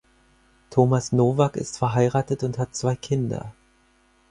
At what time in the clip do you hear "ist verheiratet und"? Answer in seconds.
1.57-2.57